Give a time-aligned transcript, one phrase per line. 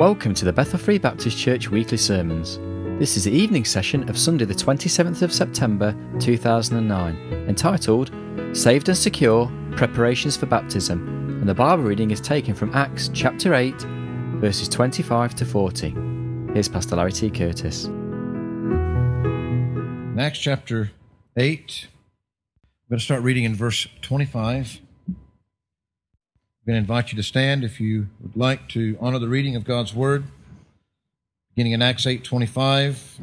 [0.00, 2.56] Welcome to the Bethel Free Baptist Church weekly sermons.
[2.98, 8.10] This is the evening session of Sunday, the 27th of September 2009, entitled
[8.56, 11.06] Saved and Secure Preparations for Baptism,
[11.40, 13.74] and the Bible reading is taken from Acts chapter 8,
[14.40, 15.90] verses 25 to 40.
[16.54, 17.28] Here's Pastor Larry T.
[17.28, 17.84] Curtis.
[17.84, 20.92] In Acts chapter
[21.36, 24.80] 8, I'm going to start reading in verse 25.
[26.60, 29.56] I'm going to invite you to stand if you would like to honor the reading
[29.56, 30.24] of God's word.
[31.54, 33.18] Beginning in Acts 8:25.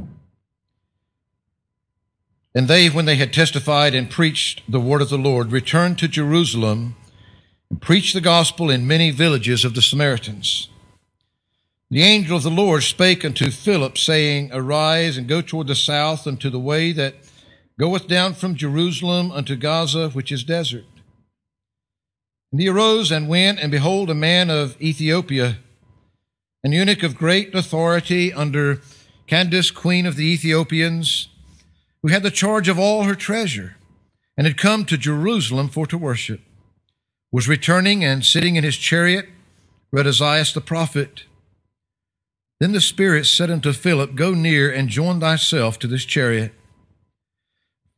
[2.55, 6.07] And they when they had testified and preached the word of the Lord returned to
[6.07, 6.95] Jerusalem
[7.69, 10.69] and preached the gospel in many villages of the Samaritans.
[11.91, 16.25] The angel of the Lord spake unto Philip saying, Arise and go toward the south
[16.25, 17.13] unto the way that
[17.79, 20.85] goeth down from Jerusalem unto Gaza which is desert.
[22.51, 25.57] And he arose and went, and behold, a man of Ethiopia,
[26.63, 28.81] an eunuch of great authority under
[29.27, 31.27] Candace, queen of the Ethiopians,
[32.01, 33.75] who had the charge of all her treasure,
[34.37, 36.41] and had come to Jerusalem for to worship,
[37.31, 39.27] was returning and sitting in his chariot,
[39.91, 41.23] read Isaiah the prophet.
[42.59, 46.53] Then the Spirit said unto Philip, Go near and join thyself to this chariot.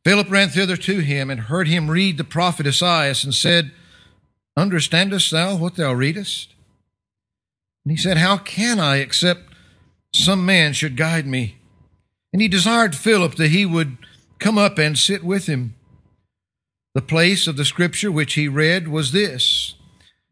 [0.04, 3.70] Philip ran thither to him and heard him read the prophet Isaiah and said,
[4.60, 6.52] Understandest thou what thou readest?
[7.82, 9.54] And he said, How can I, except
[10.12, 11.56] some man should guide me?
[12.30, 13.96] And he desired Philip that he would
[14.38, 15.76] come up and sit with him.
[16.94, 19.76] The place of the scripture which he read was this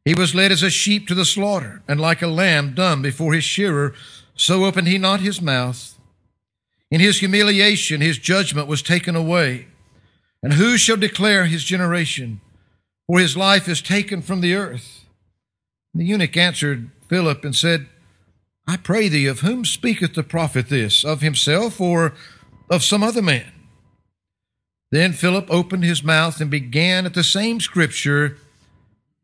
[0.04, 3.32] He was led as a sheep to the slaughter, and like a lamb dumb before
[3.32, 3.94] his shearer,
[4.34, 5.98] so opened he not his mouth.
[6.90, 9.68] In his humiliation, his judgment was taken away.
[10.42, 12.42] And who shall declare his generation?
[13.08, 15.06] For his life is taken from the earth.
[15.94, 17.88] The eunuch answered Philip and said,
[18.68, 22.14] I pray thee, of whom speaketh the prophet this, of himself or
[22.70, 23.50] of some other man?
[24.90, 28.36] Then Philip opened his mouth and began at the same scripture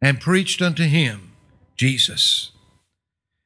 [0.00, 1.32] and preached unto him
[1.76, 2.52] Jesus.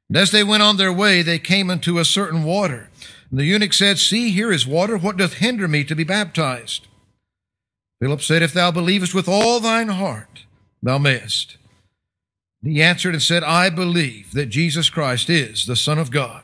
[0.08, 2.90] And as they went on their way, they came unto a certain water.
[3.30, 4.96] And the eunuch said, See, here is water.
[4.96, 6.88] What doth hinder me to be baptized?
[8.00, 10.44] Philip said, If thou believest with all thine heart,
[10.82, 11.56] thou mayest.
[12.62, 16.42] He answered and said, I believe that Jesus Christ is the Son of God.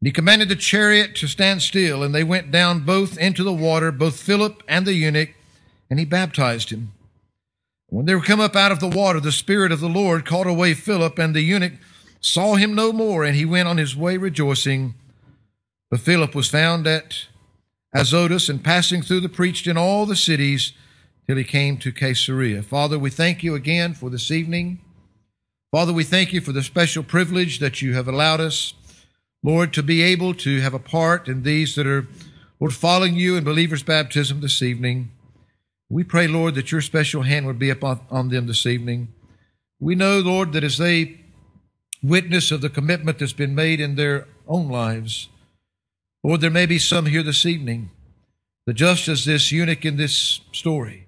[0.00, 3.52] And he commanded the chariot to stand still, and they went down both into the
[3.52, 5.30] water, both Philip and the eunuch,
[5.90, 6.92] and he baptized him.
[7.88, 10.46] When they were come up out of the water, the Spirit of the Lord called
[10.46, 11.72] away Philip, and the eunuch
[12.20, 14.94] saw him no more, and he went on his way rejoicing.
[15.90, 17.26] But Philip was found at
[17.98, 20.72] Azotus, and passing through the preached in all the cities
[21.26, 22.62] till he came to Caesarea.
[22.62, 24.78] Father, we thank you again for this evening.
[25.72, 28.72] Father, we thank you for the special privilege that you have allowed us,
[29.42, 32.06] Lord, to be able to have a part in these that are,
[32.60, 35.10] Lord, following you in believers' baptism this evening.
[35.90, 39.08] We pray, Lord, that your special hand would be upon on them this evening.
[39.80, 41.18] We know, Lord, that as they
[42.00, 45.28] witness of the commitment that's been made in their own lives,
[46.24, 47.90] Lord, there may be some here this evening
[48.66, 51.06] that just as this eunuch in this story,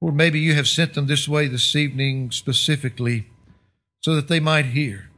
[0.00, 3.26] or maybe you have sent them this way this evening specifically
[4.00, 5.10] so that they might hear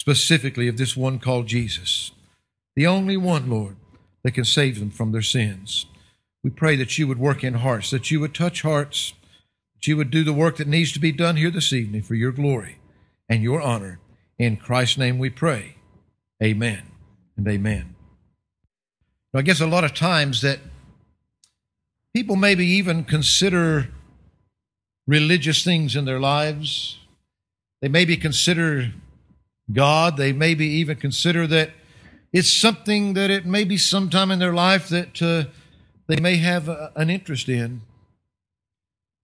[0.00, 2.12] specifically of this one called Jesus,
[2.74, 3.76] the only one, Lord,
[4.24, 5.86] that can save them from their sins.
[6.42, 9.12] We pray that you would work in hearts, that you would touch hearts,
[9.74, 12.14] that you would do the work that needs to be done here this evening for
[12.14, 12.78] your glory
[13.28, 14.00] and your honor.
[14.38, 15.76] In Christ's name we pray.
[16.42, 16.82] Amen
[17.36, 17.94] and amen.
[19.32, 20.58] I guess a lot of times that
[22.12, 23.88] people maybe even consider
[25.06, 26.98] religious things in their lives.
[27.80, 28.92] They maybe consider
[29.72, 30.16] God.
[30.16, 31.70] They maybe even consider that
[32.32, 35.44] it's something that it may be sometime in their life that uh,
[36.08, 37.82] they may have a, an interest in.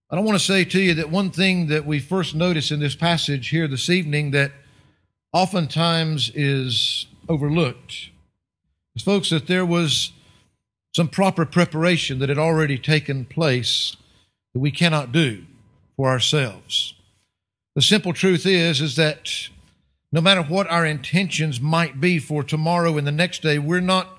[0.09, 2.79] I don't want to say to you that one thing that we first notice in
[2.79, 4.53] this passage here this evening that
[5.33, 8.11] oftentimes is overlooked
[8.97, 10.13] is, folks, that there was
[10.95, 13.97] some proper preparation that had already taken place
[14.55, 15.45] that we cannot do
[15.97, 16.95] for ourselves.
[17.75, 19.31] The simple truth is, is that
[20.11, 24.19] no matter what our intentions might be for tomorrow and the next day, we're not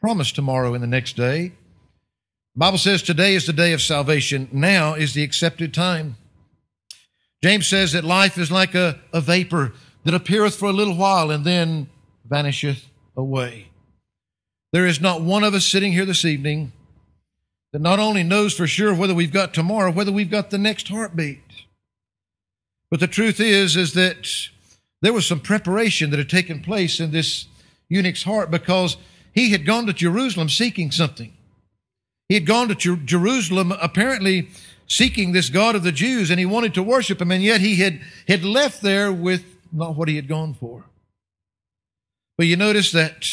[0.00, 1.52] promised tomorrow and the next day.
[2.54, 4.48] The Bible says today is the day of salvation.
[4.50, 6.16] Now is the accepted time.
[7.42, 9.72] James says that life is like a, a vapor
[10.04, 11.88] that appeareth for a little while and then
[12.28, 12.86] vanisheth
[13.16, 13.68] away.
[14.76, 16.70] There is not one of us sitting here this evening
[17.72, 20.88] that not only knows for sure whether we've got tomorrow, whether we've got the next
[20.88, 21.64] heartbeat.
[22.90, 24.28] But the truth is, is that
[25.00, 27.46] there was some preparation that had taken place in this
[27.88, 28.98] eunuch's heart because
[29.32, 31.32] he had gone to Jerusalem seeking something.
[32.28, 34.50] He had gone to Jer- Jerusalem apparently
[34.86, 37.76] seeking this God of the Jews and he wanted to worship him, and yet he
[37.76, 39.42] had, had left there with
[39.72, 40.84] not what he had gone for.
[42.36, 43.26] But you notice that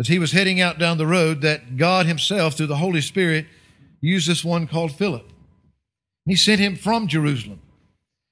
[0.00, 3.46] as he was heading out down the road, that God himself, through the Holy Spirit,
[4.00, 5.22] used this one called Philip.
[5.22, 7.60] And he sent him from Jerusalem.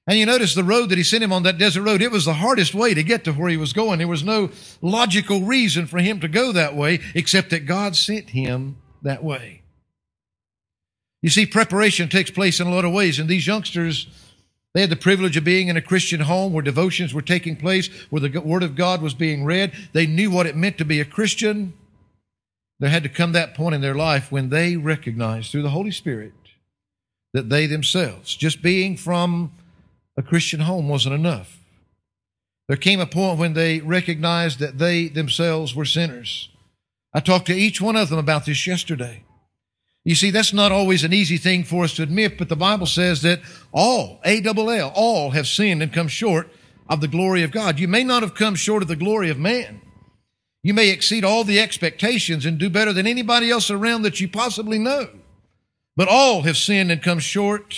[0.07, 2.25] And you notice the road that he sent him on that desert road, it was
[2.25, 3.99] the hardest way to get to where he was going.
[3.99, 4.49] There was no
[4.81, 9.61] logical reason for him to go that way, except that God sent him that way.
[11.21, 14.07] You see, preparation takes place in a lot of ways, and these youngsters,
[14.73, 17.87] they had the privilege of being in a Christian home where devotions were taking place,
[18.09, 19.73] where the Word of God was being read.
[19.93, 21.73] They knew what it meant to be a Christian.
[22.79, 25.91] There had to come that point in their life when they recognized through the Holy
[25.91, 26.33] Spirit
[27.33, 29.51] that they themselves, just being from
[30.17, 31.59] a Christian home wasn't enough.
[32.67, 36.49] There came a point when they recognized that they themselves were sinners.
[37.13, 39.23] I talked to each one of them about this yesterday.
[40.09, 42.87] You see, that's not always an easy thing for us to admit, but the Bible
[42.87, 43.41] says that
[43.71, 46.49] all, A-double-L, all have sinned and come short
[46.89, 47.77] of the glory of God.
[47.77, 49.81] You may not have come short of the glory of man.
[50.63, 54.27] You may exceed all the expectations and do better than anybody else around that you
[54.27, 55.09] possibly know.
[55.95, 57.75] But all have sinned and come short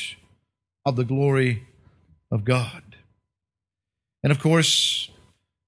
[0.85, 1.67] of the glory
[2.31, 2.95] of God.
[4.23, 5.11] And of course,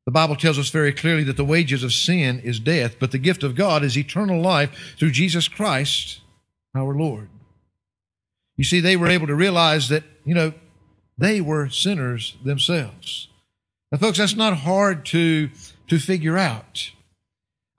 [0.05, 3.17] the Bible tells us very clearly that the wages of sin is death, but the
[3.17, 6.21] gift of God is eternal life through Jesus Christ,
[6.75, 7.29] our Lord.
[8.57, 10.53] You see, they were able to realize that, you know,
[11.17, 13.27] they were sinners themselves.
[13.91, 15.49] Now, folks, that's not hard to,
[15.87, 16.91] to figure out.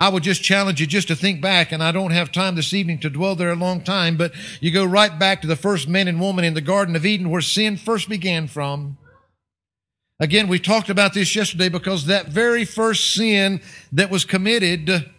[0.01, 2.75] I would just challenge you just to think back, and I don't have time this
[2.75, 5.89] evening to dwell there a long time, but you go right back to the first
[5.89, 8.99] man and woman in the Garden of Eden where sin first began from.
[10.21, 13.61] Again, we talked about this yesterday because that very first sin
[13.93, 15.11] that was committed,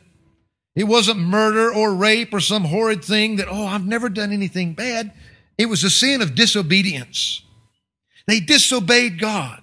[0.75, 4.73] it wasn't murder or rape or some horrid thing that, oh, I've never done anything
[4.73, 5.13] bad.
[5.57, 7.41] It was a sin of disobedience.
[8.27, 9.61] They disobeyed God.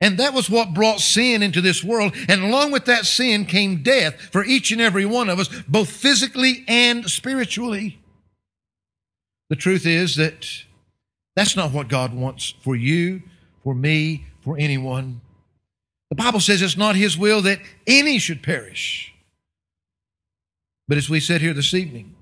[0.00, 2.14] And that was what brought sin into this world.
[2.28, 5.90] And along with that sin came death for each and every one of us, both
[5.90, 7.98] physically and spiritually.
[9.50, 10.46] The truth is that
[11.34, 13.22] that's not what God wants for you,
[13.62, 15.20] for me, for anyone.
[16.10, 19.12] The Bible says it's not His will that any should perish.
[20.88, 22.14] But as we sit here this evening,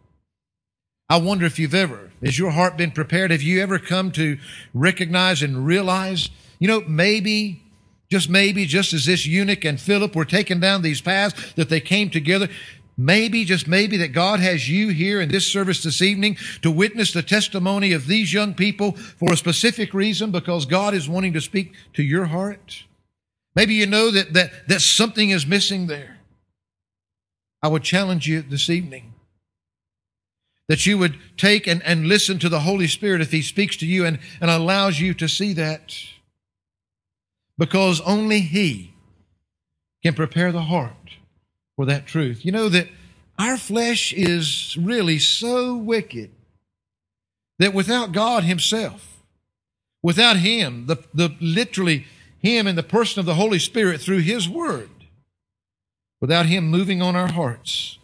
[1.08, 3.30] I wonder if you've ever, has your heart been prepared?
[3.30, 4.38] Have you ever come to
[4.74, 7.62] recognize and realize, you know, maybe
[8.08, 11.80] just maybe, just as this eunuch and Philip were taking down these paths, that they
[11.80, 12.48] came together.
[12.96, 17.12] Maybe, just maybe, that God has you here in this service this evening to witness
[17.12, 21.40] the testimony of these young people for a specific reason because God is wanting to
[21.40, 22.84] speak to your heart.
[23.54, 26.15] Maybe you know that, that, that something is missing there.
[27.66, 29.12] I would challenge you this evening
[30.68, 33.86] that you would take and, and listen to the Holy Spirit if He speaks to
[33.86, 35.92] you and, and allows you to see that
[37.58, 38.94] because only He
[40.04, 41.16] can prepare the heart
[41.74, 42.44] for that truth.
[42.44, 42.86] You know that
[43.36, 46.30] our flesh is really so wicked
[47.58, 49.24] that without God Himself,
[50.04, 52.06] without Him, the, the literally
[52.38, 54.88] Him and the person of the Holy Spirit through His Word,
[56.20, 57.98] without Him moving on our hearts,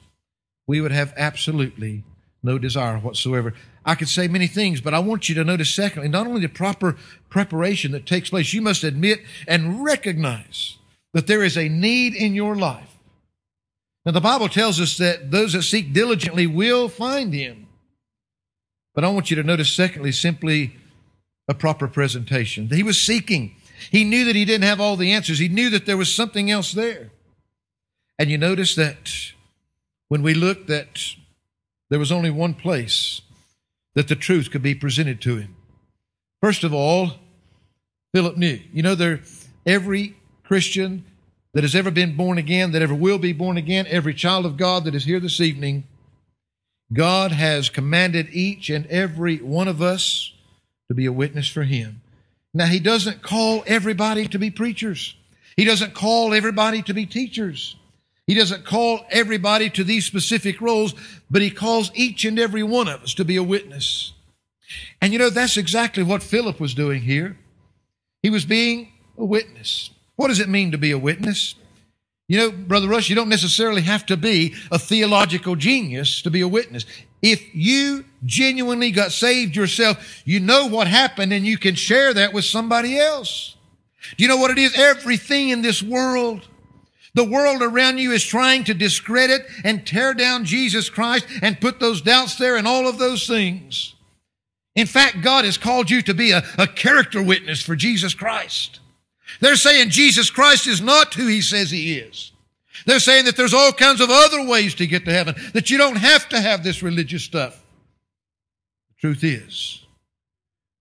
[0.66, 2.04] we would have absolutely
[2.42, 3.54] no desire whatsoever.
[3.84, 6.48] I could say many things, but I want you to notice, secondly, not only the
[6.48, 6.96] proper
[7.28, 10.78] preparation that takes place, you must admit and recognize
[11.14, 12.98] that there is a need in your life.
[14.04, 17.66] Now, the Bible tells us that those that seek diligently will find Him.
[18.94, 20.76] But I want you to notice, secondly, simply
[21.48, 22.68] a proper presentation.
[22.68, 23.56] He was seeking.
[23.90, 25.38] He knew that he didn't have all the answers.
[25.38, 27.10] He knew that there was something else there.
[28.22, 29.32] And you notice that
[30.06, 31.00] when we look that
[31.90, 33.20] there was only one place
[33.96, 35.56] that the truth could be presented to him.
[36.40, 37.14] First of all,
[38.14, 38.60] Philip knew.
[38.72, 39.22] You know, there
[39.66, 40.14] every
[40.44, 41.04] Christian
[41.52, 44.56] that has ever been born again, that ever will be born again, every child of
[44.56, 45.82] God that is here this evening,
[46.92, 50.32] God has commanded each and every one of us
[50.86, 52.02] to be a witness for Him.
[52.54, 55.16] Now, He doesn't call everybody to be preachers.
[55.56, 57.74] He doesn't call everybody to be teachers.
[58.26, 60.94] He doesn't call everybody to these specific roles,
[61.30, 64.12] but he calls each and every one of us to be a witness.
[65.00, 67.36] And you know, that's exactly what Philip was doing here.
[68.22, 69.90] He was being a witness.
[70.16, 71.56] What does it mean to be a witness?
[72.28, 76.40] You know, Brother Rush, you don't necessarily have to be a theological genius to be
[76.40, 76.86] a witness.
[77.20, 82.32] If you genuinely got saved yourself, you know what happened and you can share that
[82.32, 83.56] with somebody else.
[84.16, 84.78] Do you know what it is?
[84.78, 86.48] Everything in this world,
[87.14, 91.78] the world around you is trying to discredit and tear down Jesus Christ and put
[91.78, 93.94] those doubts there and all of those things.
[94.74, 98.80] In fact, God has called you to be a, a character witness for Jesus Christ.
[99.40, 102.32] They're saying Jesus Christ is not who he says he is.
[102.86, 105.78] They're saying that there's all kinds of other ways to get to heaven, that you
[105.78, 107.62] don't have to have this religious stuff.
[108.88, 109.84] The truth is,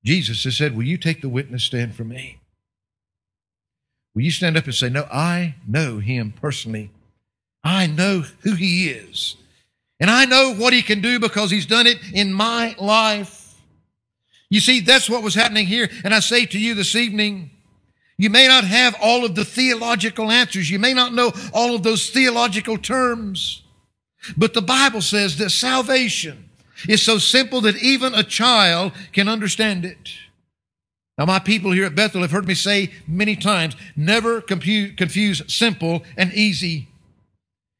[0.04, 2.41] Jesus has said, Will you take the witness stand for me?
[4.14, 6.92] Will you stand up and say, No, I know him personally.
[7.64, 9.36] I know who he is.
[10.00, 13.56] And I know what he can do because he's done it in my life.
[14.50, 15.90] You see, that's what was happening here.
[16.04, 17.52] And I say to you this evening,
[18.18, 20.70] you may not have all of the theological answers.
[20.70, 23.64] You may not know all of those theological terms.
[24.36, 26.50] But the Bible says that salvation
[26.88, 30.10] is so simple that even a child can understand it.
[31.18, 36.04] Now, my people here at Bethel have heard me say many times, never confuse simple
[36.18, 36.88] and easy.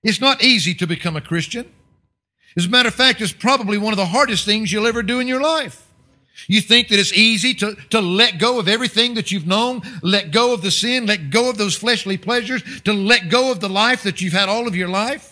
[0.04, 1.72] It's not easy to become a Christian.
[2.58, 5.20] As a matter of fact, it's probably one of the hardest things you'll ever do
[5.20, 5.88] in your life.
[6.48, 10.32] You think that it's easy to, to let go of everything that you've known, let
[10.32, 13.70] go of the sin, let go of those fleshly pleasures, to let go of the
[13.70, 15.31] life that you've had all of your life?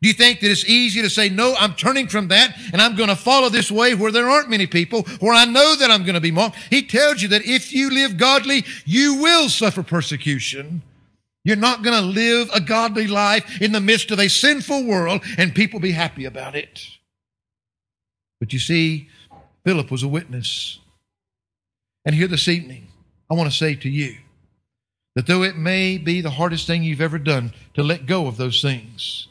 [0.00, 2.94] Do you think that it's easy to say, no, I'm turning from that and I'm
[2.94, 6.04] going to follow this way where there aren't many people, where I know that I'm
[6.04, 6.56] going to be mocked?
[6.70, 10.82] He tells you that if you live godly, you will suffer persecution.
[11.44, 15.22] You're not going to live a godly life in the midst of a sinful world
[15.36, 16.86] and people be happy about it.
[18.38, 19.08] But you see,
[19.64, 20.78] Philip was a witness.
[22.04, 22.88] And here this evening,
[23.30, 24.16] I want to say to you
[25.14, 28.36] that though it may be the hardest thing you've ever done to let go of
[28.36, 29.27] those things,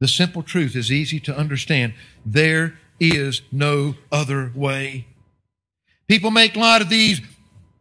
[0.00, 1.94] the simple truth is easy to understand.
[2.24, 5.06] There is no other way.
[6.06, 7.20] People make light of these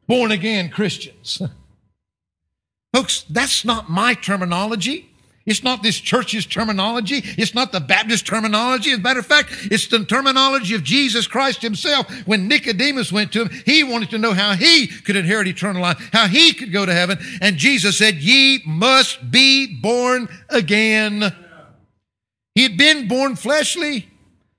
[0.07, 1.41] born again Christians.
[2.93, 5.09] Folks, that's not my terminology.
[5.45, 7.21] It's not this church's terminology.
[7.23, 8.91] It's not the Baptist terminology.
[8.91, 12.11] As a matter of fact, it's the terminology of Jesus Christ himself.
[12.27, 16.09] When Nicodemus went to him, he wanted to know how he could inherit eternal life,
[16.11, 17.17] how he could go to heaven.
[17.39, 21.33] And Jesus said, ye must be born again.
[22.57, 24.09] He had been born fleshly,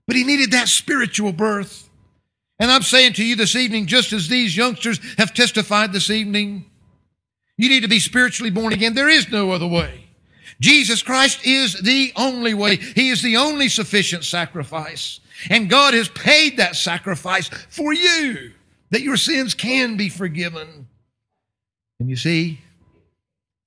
[0.06, 1.90] but he needed that spiritual birth.
[2.60, 6.66] And I'm saying to you this evening, just as these youngsters have testified this evening,
[7.56, 8.94] you need to be spiritually born again.
[8.94, 10.04] There is no other way.
[10.60, 12.76] Jesus Christ is the only way.
[12.76, 15.18] He is the only sufficient sacrifice.
[15.50, 18.52] And God has paid that sacrifice for you
[18.90, 20.86] that your sins can be forgiven.
[21.98, 22.60] And you see,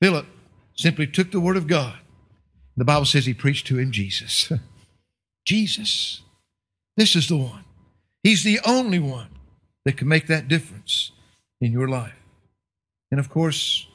[0.02, 0.26] Philip
[0.74, 1.98] simply took the word of God.
[2.78, 4.52] The Bible says he preached to him Jesus.
[5.46, 6.22] Jesus.
[6.98, 7.64] This is the one.
[8.24, 9.30] He's the only one
[9.86, 11.12] that can make that difference
[11.60, 12.20] in your life.
[13.10, 13.88] And of course,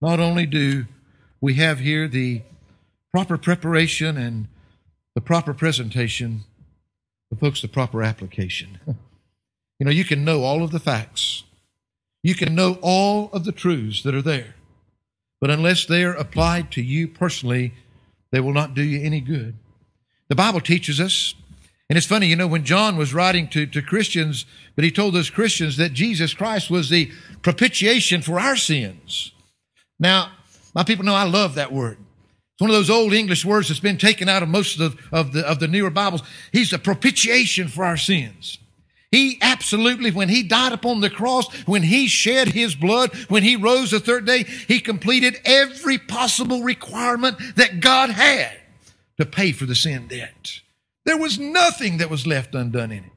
[0.00, 0.86] not only do
[1.40, 2.42] we have here the
[3.10, 4.48] proper preparation and
[5.14, 6.44] the proper presentation,
[7.30, 8.78] but folks, the proper application.
[8.86, 11.44] you know, you can know all of the facts.
[12.22, 14.54] You can know all of the truths that are there.
[15.40, 17.74] But unless they are applied to you personally,
[18.34, 19.54] they will not do you any good.
[20.28, 21.36] The Bible teaches us,
[21.88, 25.14] and it's funny, you know, when John was writing to, to Christians, but he told
[25.14, 27.12] those Christians that Jesus Christ was the
[27.42, 29.30] propitiation for our sins.
[30.00, 30.32] Now,
[30.74, 31.96] my people know I love that word.
[31.96, 35.16] It's one of those old English words that's been taken out of most of the,
[35.16, 36.24] of the, of the newer Bibles.
[36.50, 38.58] He's a propitiation for our sins.
[39.14, 43.54] He absolutely, when he died upon the cross, when he shed his blood, when he
[43.54, 48.50] rose the third day, he completed every possible requirement that God had
[49.18, 50.58] to pay for the sin debt.
[51.04, 53.12] There was nothing that was left undone in it.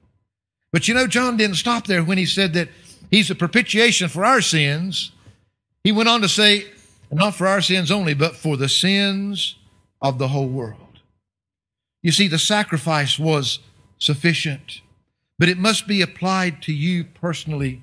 [0.71, 2.69] But you know, John didn't stop there when he said that
[3.09, 5.13] he's a propitiation for our sins.
[5.83, 6.65] He went on to say,
[7.11, 9.55] not for our sins only, but for the sins
[9.99, 10.99] of the whole world.
[12.03, 13.57] You see, the sacrifice was
[13.97, 14.81] sufficient,
[15.39, 17.81] but it must be applied to you personally.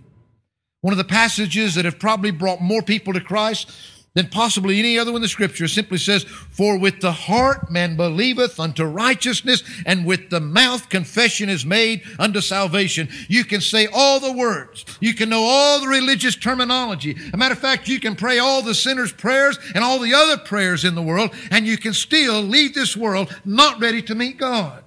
[0.81, 3.71] One of the passages that have probably brought more people to Christ
[4.15, 8.61] than possibly any other in the scripture simply says, For with the heart man believeth
[8.61, 13.09] unto righteousness, and with the mouth confession is made unto salvation.
[13.29, 14.85] You can say all the words.
[15.01, 17.17] You can know all the religious terminology.
[17.33, 20.39] a matter of fact, you can pray all the sinner's prayers and all the other
[20.39, 24.39] prayers in the world, and you can still leave this world not ready to meet
[24.39, 24.85] God.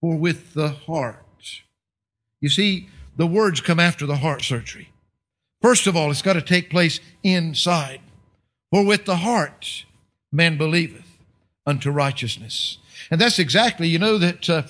[0.00, 1.27] For with the heart.
[2.40, 4.90] You see, the words come after the heart surgery.
[5.60, 8.00] First of all, it's got to take place inside.
[8.70, 9.84] For with the heart
[10.30, 11.18] man believeth
[11.66, 12.78] unto righteousness.
[13.10, 14.62] And that's exactly, you know, that uh,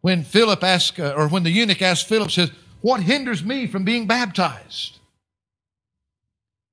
[0.00, 2.50] when Philip asked, uh, or when the eunuch asked Philip, says,
[2.80, 5.00] What hinders me from being baptized?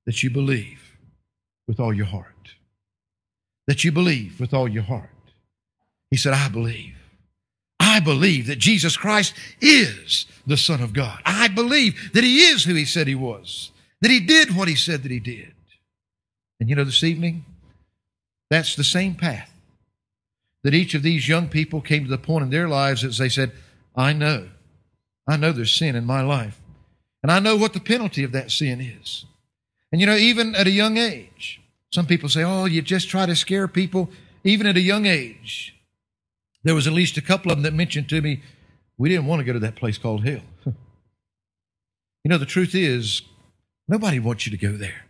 [0.08, 0.96] that you believe
[1.66, 2.54] with all your heart.
[3.66, 5.10] That you believe with all your heart.
[6.10, 6.96] He said, I believe.
[7.98, 11.20] I believe that Jesus Christ is the Son of God.
[11.26, 14.76] I believe that He is who He said He was, that He did what He
[14.76, 15.52] said that He did.
[16.60, 17.44] And you know, this evening,
[18.50, 19.50] that's the same path
[20.62, 23.28] that each of these young people came to the point in their lives as they
[23.28, 23.50] said,
[23.96, 24.48] I know.
[25.26, 26.60] I know there's sin in my life.
[27.24, 29.24] And I know what the penalty of that sin is.
[29.90, 33.26] And you know, even at a young age, some people say, oh, you just try
[33.26, 34.08] to scare people.
[34.44, 35.74] Even at a young age,
[36.64, 38.42] there was at least a couple of them that mentioned to me,
[38.96, 40.42] we didn't want to go to that place called hell.
[40.64, 40.74] you
[42.24, 43.22] know, the truth is,
[43.86, 45.06] nobody wants you to go there.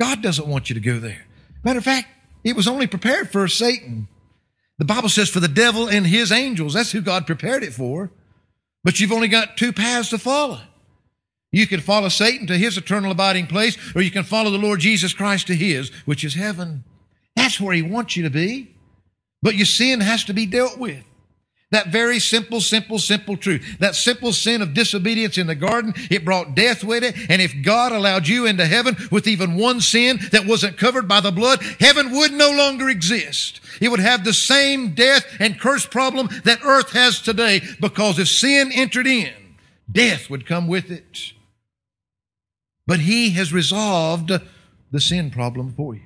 [0.00, 1.26] God doesn't want you to go there.
[1.64, 2.08] Matter of fact,
[2.44, 4.08] it was only prepared for Satan.
[4.78, 6.74] The Bible says for the devil and his angels.
[6.74, 8.10] That's who God prepared it for.
[8.84, 10.60] But you've only got two paths to follow.
[11.50, 14.80] You can follow Satan to his eternal abiding place, or you can follow the Lord
[14.80, 16.84] Jesus Christ to his, which is heaven.
[17.34, 18.75] That's where he wants you to be.
[19.42, 21.04] But your sin has to be dealt with.
[21.72, 23.78] That very simple, simple, simple truth.
[23.80, 27.16] That simple sin of disobedience in the garden, it brought death with it.
[27.28, 31.20] And if God allowed you into heaven with even one sin that wasn't covered by
[31.20, 33.60] the blood, heaven would no longer exist.
[33.80, 38.28] It would have the same death and curse problem that earth has today because if
[38.28, 39.32] sin entered in,
[39.90, 41.32] death would come with it.
[42.86, 44.30] But He has resolved
[44.92, 46.00] the sin problem for you.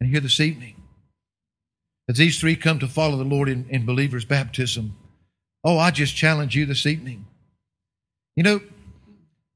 [0.00, 0.75] And here this evening,
[2.08, 4.96] as these three come to follow the Lord in, in believers' baptism,
[5.64, 7.26] oh, I just challenge you this evening.
[8.36, 8.60] You know,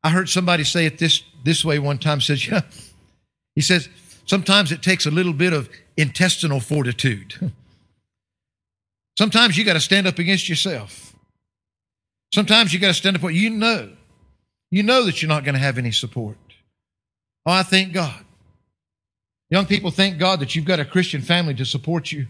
[0.02, 2.62] I heard somebody say it this, this way one time, says, yeah,
[3.54, 3.88] he says,
[4.26, 7.52] sometimes it takes a little bit of intestinal fortitude.
[9.18, 11.14] sometimes you got to stand up against yourself.
[12.32, 13.90] Sometimes you got to stand up, you know,
[14.70, 16.38] you know that you're not going to have any support.
[17.44, 18.24] Oh, I thank God.
[19.50, 22.28] Young people, thank God that you've got a Christian family to support you.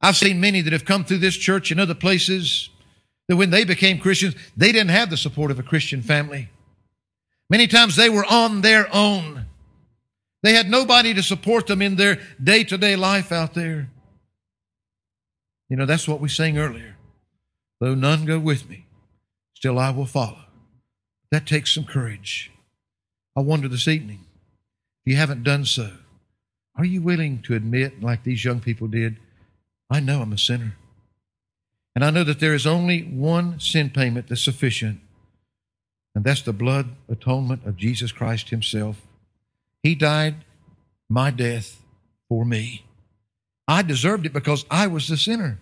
[0.00, 2.70] I've seen many that have come through this church and other places
[3.28, 6.48] that when they became Christians, they didn't have the support of a Christian family.
[7.48, 9.46] Many times they were on their own.
[10.42, 13.90] They had nobody to support them in their day to day life out there.
[15.68, 16.96] You know, that's what we sang earlier.
[17.78, 18.86] Though none go with me,
[19.54, 20.44] still I will follow.
[21.30, 22.50] That takes some courage.
[23.36, 24.24] I wonder this evening,
[25.04, 25.92] if you haven't done so,
[26.76, 29.18] are you willing to admit, like these young people did,
[29.90, 30.76] I know I'm a sinner.
[31.94, 35.00] And I know that there is only one sin payment that's sufficient,
[36.14, 39.02] and that's the blood atonement of Jesus Christ Himself.
[39.82, 40.36] He died
[41.08, 41.82] my death
[42.28, 42.84] for me.
[43.66, 45.58] I deserved it because I was the sinner,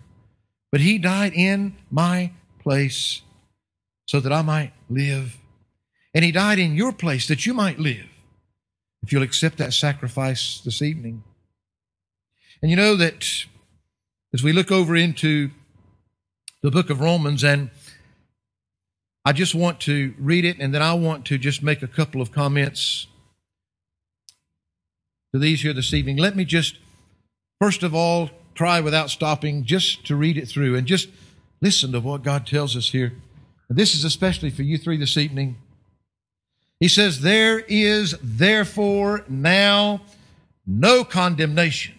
[0.71, 3.23] but He died in my place
[4.05, 5.37] so that I might live.
[6.13, 8.05] And He died in your place that you might live
[9.01, 11.23] if you'll accept that sacrifice this evening.
[12.61, 13.25] And you know that
[14.33, 15.49] as we look over into
[16.61, 17.71] the book of Romans, and
[19.25, 22.21] I just want to read it, and then I want to just make a couple
[22.21, 23.07] of comments
[25.33, 26.17] to these here this evening.
[26.17, 26.77] Let me just,
[27.59, 31.09] first of all, try without stopping just to read it through and just
[31.61, 33.13] listen to what God tells us here.
[33.67, 35.57] And this is especially for you three this evening.
[36.79, 40.01] He says, There is therefore now
[40.65, 41.98] no condemnation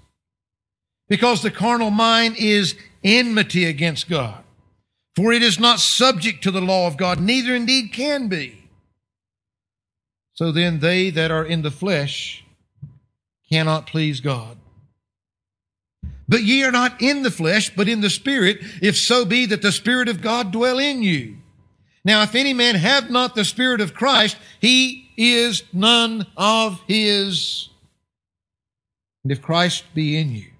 [1.11, 4.45] Because the carnal mind is enmity against God.
[5.17, 8.63] For it is not subject to the law of God, neither indeed can be.
[10.31, 12.45] So then they that are in the flesh
[13.51, 14.57] cannot please God.
[16.29, 19.61] But ye are not in the flesh, but in the Spirit, if so be that
[19.61, 21.39] the Spirit of God dwell in you.
[22.05, 27.67] Now, if any man have not the Spirit of Christ, he is none of his.
[29.25, 30.50] And if Christ be in you,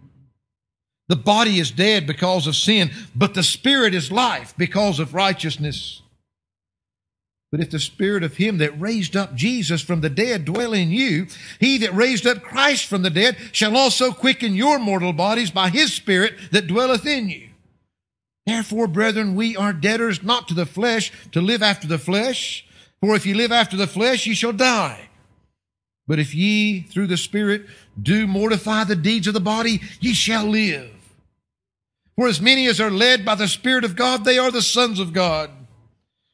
[1.12, 6.02] The body is dead because of sin, but the spirit is life because of righteousness.
[7.52, 10.90] But if the spirit of him that raised up Jesus from the dead dwell in
[10.90, 11.28] you,
[11.60, 15.68] he that raised up Christ from the dead shall also quicken your mortal bodies by
[15.68, 17.50] his spirit that dwelleth in you.
[18.46, 22.66] Therefore, brethren, we are debtors not to the flesh to live after the flesh.
[23.02, 25.10] For if ye live after the flesh, ye shall die.
[26.08, 27.66] But if ye through the Spirit
[28.02, 31.00] do mortify the deeds of the body, ye shall live.
[32.16, 35.00] For as many as are led by the Spirit of God, they are the sons
[35.00, 35.50] of God.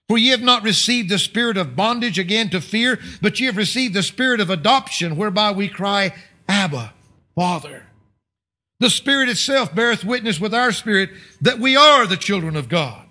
[0.07, 3.57] For ye have not received the spirit of bondage again to fear, but ye have
[3.57, 6.13] received the spirit of adoption, whereby we cry,
[6.47, 6.93] Abba,
[7.35, 7.83] Father.
[8.79, 11.09] The Spirit itself beareth witness with our spirit
[11.41, 13.05] that we are the children of God.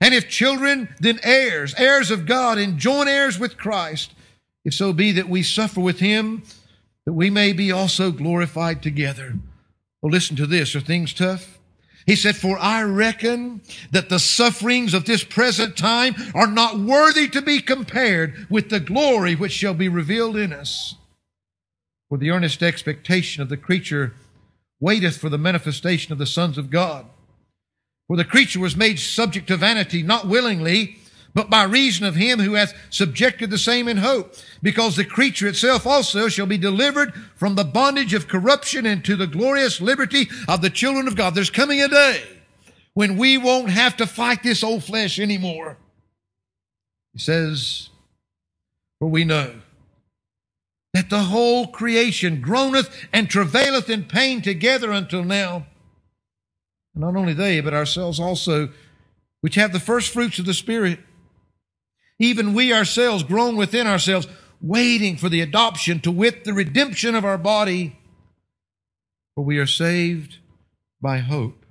[0.00, 4.12] And if children, then heirs, heirs of God, and joint heirs with Christ,
[4.64, 6.42] if so be that we suffer with him,
[7.06, 9.34] that we may be also glorified together.
[10.02, 10.76] Well, listen to this.
[10.76, 11.55] Are things tough?
[12.06, 17.28] He said, For I reckon that the sufferings of this present time are not worthy
[17.28, 20.94] to be compared with the glory which shall be revealed in us.
[22.08, 24.14] For the earnest expectation of the creature
[24.78, 27.06] waiteth for the manifestation of the sons of God.
[28.06, 30.98] For the creature was made subject to vanity, not willingly,
[31.36, 35.46] but by reason of him who hath subjected the same in hope, because the creature
[35.46, 40.62] itself also shall be delivered from the bondage of corruption into the glorious liberty of
[40.62, 41.34] the children of God.
[41.34, 42.22] There's coming a day
[42.94, 45.76] when we won't have to fight this old flesh anymore.
[47.12, 47.90] He says,
[48.98, 49.56] For we know
[50.94, 55.66] that the whole creation groaneth and travaileth in pain together until now.
[56.94, 58.70] Not only they, but ourselves also,
[59.42, 61.00] which have the first fruits of the Spirit.
[62.18, 64.26] Even we ourselves groan within ourselves,
[64.60, 67.98] waiting for the adoption to wit the redemption of our body.
[69.34, 70.38] For we are saved
[71.00, 71.66] by hope.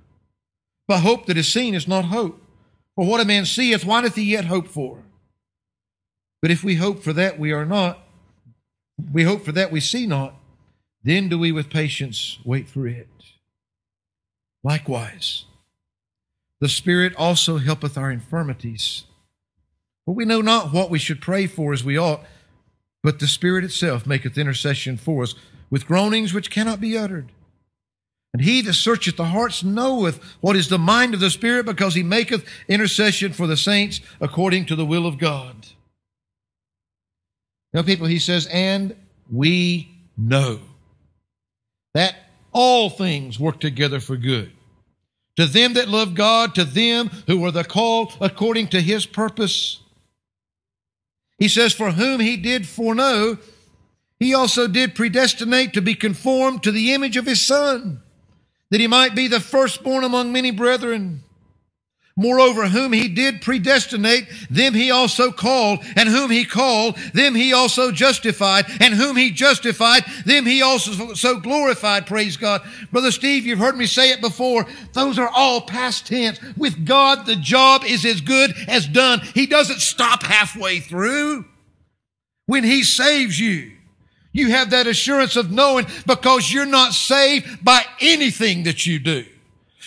[0.86, 2.40] But hope that is seen is not hope.
[2.94, 5.02] For what a man seeth, why doth he yet hope for?
[6.40, 7.98] But if we hope for that we are not,
[9.12, 10.34] we hope for that we see not,
[11.02, 13.08] then do we with patience wait for it.
[14.62, 15.44] Likewise,
[16.60, 19.05] the Spirit also helpeth our infirmities.
[20.06, 22.22] For we know not what we should pray for as we ought,
[23.02, 25.34] but the Spirit itself maketh intercession for us
[25.68, 27.30] with groanings which cannot be uttered.
[28.32, 31.94] And he that searcheth the hearts knoweth what is the mind of the Spirit, because
[31.94, 35.66] he maketh intercession for the saints according to the will of God.
[37.72, 38.94] Now, people, he says, and
[39.30, 40.60] we know
[41.94, 42.14] that
[42.52, 44.52] all things work together for good.
[45.36, 49.80] To them that love God, to them who are the called according to his purpose.
[51.38, 53.38] He says, For whom he did foreknow,
[54.18, 58.00] he also did predestinate to be conformed to the image of his Son,
[58.70, 61.22] that he might be the firstborn among many brethren.
[62.18, 67.52] Moreover, whom he did predestinate, them he also called, and whom he called, them he
[67.52, 72.06] also justified, and whom he justified, them he also so glorified.
[72.06, 72.62] Praise God.
[72.90, 74.66] Brother Steve, you've heard me say it before.
[74.94, 76.40] Those are all past tense.
[76.56, 79.20] With God, the job is as good as done.
[79.34, 81.44] He doesn't stop halfway through.
[82.46, 83.72] When he saves you,
[84.32, 89.26] you have that assurance of knowing because you're not saved by anything that you do.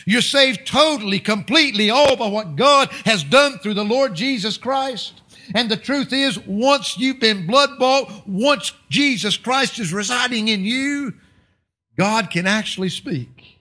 [0.05, 5.21] You're saved totally, completely, all by what God has done through the Lord Jesus Christ.
[5.55, 10.63] And the truth is, once you've been blood bought, once Jesus Christ is residing in
[10.63, 11.13] you,
[11.97, 13.57] God can actually speak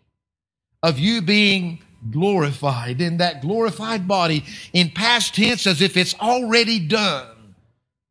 [0.82, 6.78] of you being glorified in that glorified body in past tense as if it's already
[6.78, 7.54] done.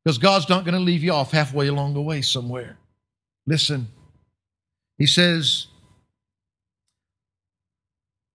[0.03, 2.77] Because God's not going to leave you off halfway along the way somewhere.
[3.45, 3.87] Listen,
[4.97, 5.67] He says,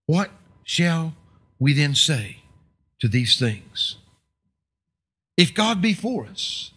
[0.07, 0.31] what
[0.65, 1.15] shall
[1.59, 2.39] we then say
[3.01, 3.97] to these things?
[5.37, 6.73] If God be for us,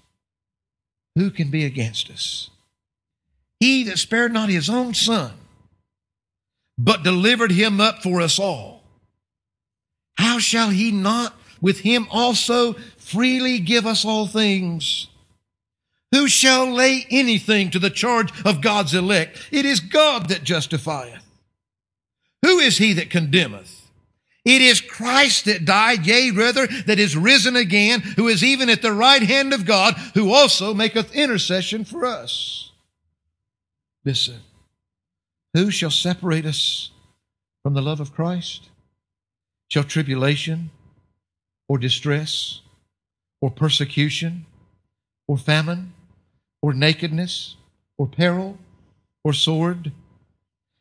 [1.15, 2.49] who can be against us?
[3.59, 5.33] He that spared not his own son,
[6.77, 8.83] but delivered him up for us all,
[10.17, 15.07] how shall he not with him also freely give us all things?
[16.11, 19.49] Who shall lay anything to the charge of God's elect?
[19.51, 21.24] It is God that justifieth.
[22.45, 23.89] Who is he that condemneth?
[24.45, 28.83] It is Christ that died, yea, rather, that is risen again, who is even at
[28.83, 32.71] the right hand of God, who also maketh intercession for us.
[34.03, 34.41] Listen,
[35.55, 36.91] who shall separate us
[37.63, 38.69] from the love of Christ?
[39.67, 40.69] Shall tribulation,
[41.67, 42.61] or distress,
[43.41, 44.45] or persecution,
[45.27, 45.93] or famine,
[46.61, 47.55] or nakedness,
[47.97, 48.59] or peril,
[49.23, 49.91] or sword?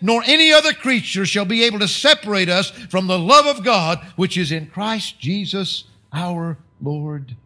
[0.00, 3.98] nor any other creature shall be able to separate us from the love of God
[4.16, 7.36] which is in Christ Jesus our Lord.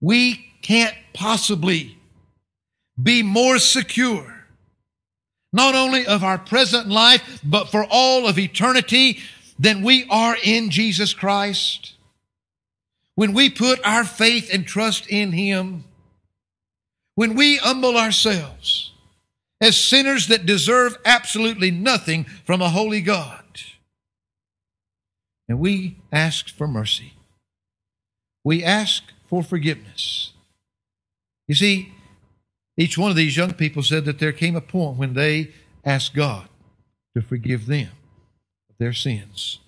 [0.00, 1.98] We can't possibly
[3.00, 4.44] be more secure,
[5.52, 9.20] not only of our present life, but for all of eternity
[9.58, 11.94] than we are in Jesus Christ.
[13.14, 15.84] When we put our faith and trust in Him,
[17.14, 18.93] when we humble ourselves
[19.64, 23.42] as sinners that deserve absolutely nothing from a holy God,
[25.48, 27.14] and we ask for mercy,
[28.44, 30.32] we ask for forgiveness.
[31.48, 31.92] You see,
[32.76, 35.52] each one of these young people said that there came a point when they
[35.84, 36.48] asked God
[37.16, 37.90] to forgive them
[38.70, 39.60] of their sins.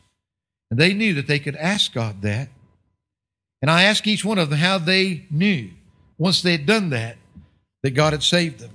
[0.71, 2.49] And they knew that they could ask God that
[3.63, 5.71] and I asked each one of them how they knew,
[6.19, 7.17] once they had done that,
[7.83, 8.71] that God had saved them.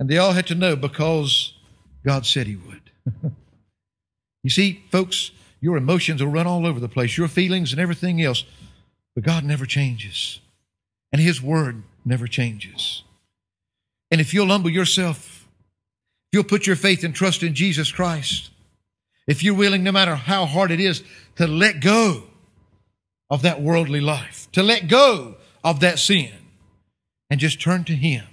[0.00, 1.52] And they all had to know because
[2.04, 2.90] God said He would.
[4.42, 8.20] you see, folks, your emotions will run all over the place, your feelings and everything
[8.22, 8.44] else,
[9.14, 10.40] but God never changes.
[11.12, 13.02] And His Word never changes.
[14.10, 15.46] And if you'll humble yourself,
[16.32, 18.50] if you'll put your faith and trust in Jesus Christ,
[19.26, 21.04] if you're willing, no matter how hard it is,
[21.36, 22.24] to let go
[23.28, 26.32] of that worldly life, to let go of that sin
[27.28, 28.24] and just turn to Him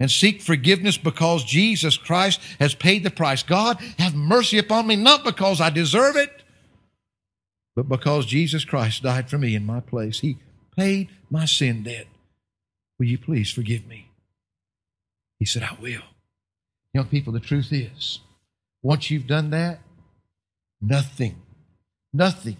[0.00, 3.42] and seek forgiveness because Jesus Christ has paid the price.
[3.42, 6.42] God, have mercy upon me, not because I deserve it,
[7.76, 10.20] but because Jesus Christ died for me in my place.
[10.20, 10.38] He
[10.76, 12.06] paid my sin debt.
[12.98, 14.10] Will you please forgive me?
[15.38, 16.02] He said, I will.
[16.92, 18.20] Young people, the truth is,
[18.82, 19.80] once you've done that,
[20.80, 21.42] nothing,
[22.12, 22.56] nothing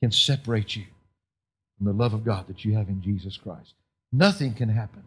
[0.00, 0.84] can separate you
[1.76, 3.74] from the love of God that you have in Jesus Christ.
[4.12, 5.02] Nothing can happen.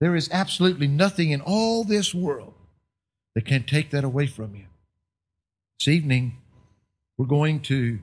[0.00, 2.54] There is absolutely nothing in all this world
[3.34, 4.64] that can take that away from you.
[5.78, 6.36] This evening,
[7.18, 7.98] we're going to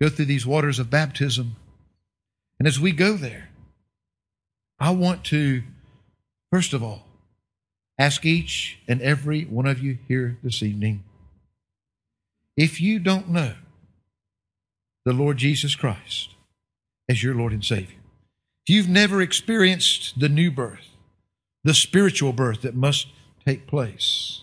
[0.00, 1.56] go through these waters of baptism.
[2.58, 3.50] And as we go there,
[4.78, 5.62] I want to,
[6.50, 7.04] first of all,
[7.98, 11.04] ask each and every one of you here this evening
[12.56, 13.54] if you don't know
[15.04, 16.30] the Lord Jesus Christ,
[17.08, 17.98] as your Lord and Savior.
[18.66, 20.95] If you've never experienced the new birth,
[21.66, 23.08] the spiritual birth that must
[23.44, 24.42] take place,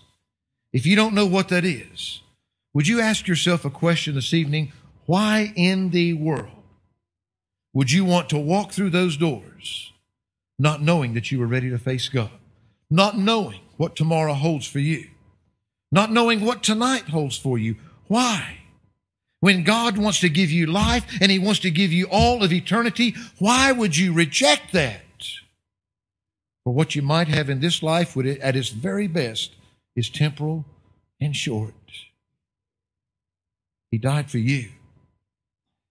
[0.74, 2.20] if you don't know what that is,
[2.74, 4.72] would you ask yourself a question this evening?
[5.06, 6.50] Why in the world
[7.72, 9.90] would you want to walk through those doors
[10.58, 12.30] not knowing that you were ready to face God,
[12.90, 15.08] not knowing what tomorrow holds for you,
[15.90, 17.76] not knowing what tonight holds for you?
[18.06, 18.58] Why?
[19.40, 22.52] When God wants to give you life and He wants to give you all of
[22.52, 25.00] eternity, why would you reject that?
[26.64, 29.54] For what you might have in this life at its very best,
[29.94, 30.64] is temporal
[31.20, 31.74] and short.
[33.90, 34.70] He died for you.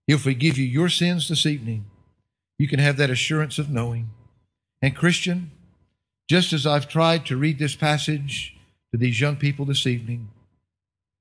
[0.06, 1.86] He'll forgive you your sins this evening.
[2.58, 4.10] You can have that assurance of knowing.
[4.82, 5.50] And, Christian,
[6.28, 8.54] just as I've tried to read this passage
[8.92, 10.28] to these young people this evening,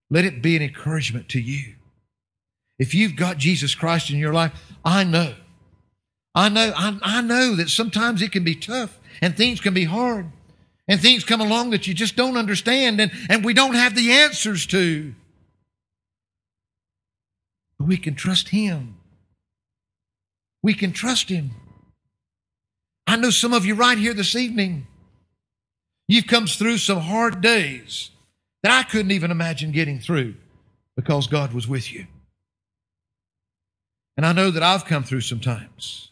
[0.09, 1.75] let it be an encouragement to you.
[2.77, 4.51] If you've got Jesus Christ in your life,
[4.83, 5.35] I know.
[6.35, 9.86] I know, I, I know that sometimes it can be tough and things can be
[9.86, 10.28] hard
[10.88, 14.12] and things come along that you just don't understand and, and we don't have the
[14.12, 15.13] answers to.
[17.80, 18.97] But we can trust Him.
[20.62, 21.52] We can trust Him.
[23.08, 24.88] I know some of you right here this evening,
[26.08, 28.12] you've come through some hard days
[28.62, 30.36] that I couldn't even imagine getting through
[30.95, 32.08] because God was with you.
[34.15, 36.10] And I know that I've come through some times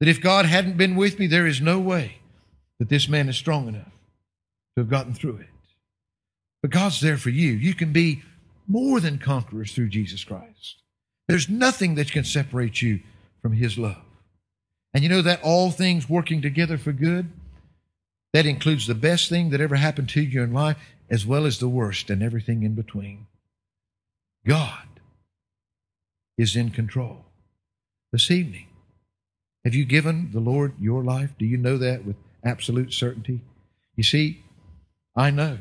[0.00, 2.18] that if God hadn't been with me, there is no way
[2.78, 3.92] that this man is strong enough
[4.74, 5.48] to have gotten through it.
[6.62, 7.52] But God's there for you.
[7.52, 8.22] You can be
[8.66, 10.82] more than conquerors through Jesus Christ.
[11.28, 13.00] There's nothing that can separate you
[13.40, 14.02] from His love.
[14.92, 17.30] And you know that all things working together for good,
[18.32, 20.76] that includes the best thing that ever happened to you in life,
[21.10, 23.26] as well as the worst and everything in between.
[24.46, 24.86] God
[26.38, 27.24] is in control.
[28.12, 28.66] This evening,
[29.66, 31.34] have you given the Lord your life?
[31.40, 33.40] Do you know that with absolute certainty?
[33.96, 34.44] You see,
[35.16, 35.58] I know.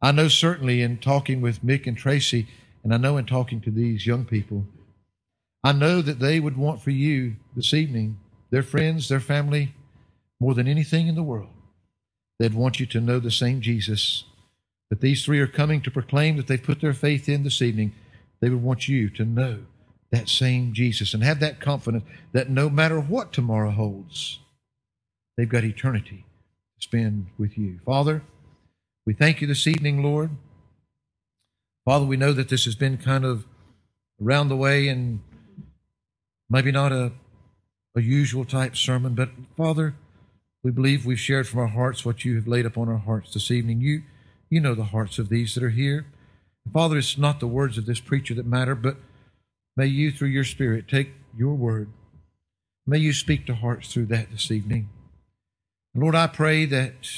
[0.00, 2.46] I know certainly in talking with Mick and Tracy
[2.84, 4.64] And I know in talking to these young people,
[5.64, 8.20] I know that they would want for you this evening,
[8.50, 9.74] their friends, their family,
[10.38, 11.50] more than anything in the world.
[12.38, 14.22] They'd want you to know the same Jesus
[14.88, 17.92] that these three are coming to proclaim that they've put their faith in this evening.
[18.38, 19.64] They would want you to know
[20.10, 24.40] that same Jesus and have that confidence that no matter what tomorrow holds,
[25.36, 26.24] they've got eternity
[26.76, 27.80] to spend with you.
[27.84, 28.22] Father,
[29.06, 30.30] we thank you this evening, Lord.
[31.84, 33.46] Father, we know that this has been kind of
[34.22, 35.20] around the way and
[36.48, 37.12] maybe not a,
[37.96, 39.94] a usual type sermon, but Father,
[40.62, 43.50] we believe we've shared from our hearts what you have laid upon our hearts this
[43.50, 43.80] evening.
[43.80, 44.02] You,
[44.50, 46.06] you know the hearts of these that are here.
[46.72, 48.96] Father, it's not the words of this preacher that matter, but
[49.80, 51.88] may you, through your Spirit, take your word.
[52.86, 54.90] May you speak to hearts through that this evening.
[55.94, 57.08] Lord, I pray that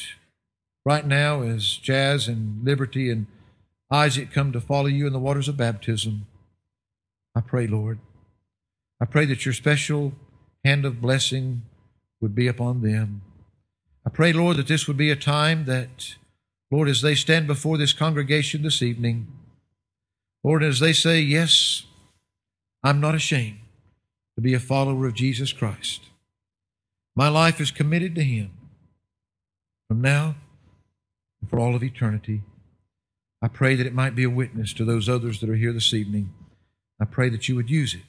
[0.84, 3.26] right now, as Jazz and Liberty and
[3.90, 6.28] Isaac come to follow you in the waters of baptism,
[7.34, 7.98] I pray, Lord,
[9.00, 10.12] I pray that your special
[10.64, 11.62] hand of blessing
[12.20, 13.22] would be upon them.
[14.06, 16.14] I pray, Lord, that this would be a time that,
[16.70, 19.26] Lord, as they stand before this congregation this evening,
[20.44, 21.86] Lord, as they say, Yes,
[22.82, 23.60] I'm not ashamed
[24.34, 26.02] to be a follower of Jesus Christ.
[27.14, 28.50] My life is committed to Him.
[29.88, 30.36] From now
[31.40, 32.42] and for all of eternity,
[33.42, 35.92] I pray that it might be a witness to those others that are here this
[35.92, 36.32] evening.
[37.00, 38.02] I pray that you would use it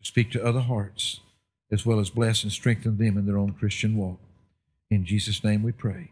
[0.00, 1.20] to speak to other hearts
[1.70, 4.18] as well as bless and strengthen them in their own Christian walk.
[4.90, 6.10] In Jesus' name we pray.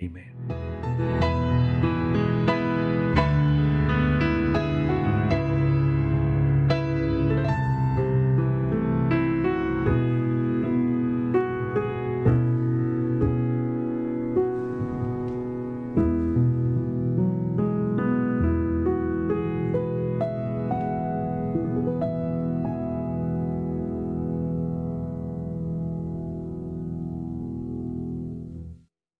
[0.00, 1.31] Amen.